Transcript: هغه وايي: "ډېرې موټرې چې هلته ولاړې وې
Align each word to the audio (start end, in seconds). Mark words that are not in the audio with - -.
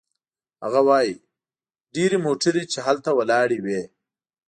هغه 0.63 0.81
وايي: 0.87 1.13
"ډېرې 1.95 2.17
موټرې 2.25 2.63
چې 2.71 2.79
هلته 2.87 3.09
ولاړې 3.17 3.59
وې 3.65 3.81